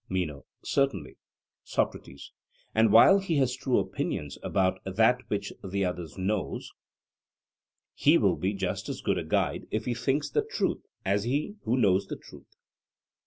[0.09, 1.19] MENO: Certainly.
[1.63, 2.31] SOCRATES:
[2.73, 6.71] And while he has true opinion about that which the other knows,
[7.93, 11.57] he will be just as good a guide if he thinks the truth, as he
[11.65, 12.55] who knows the truth?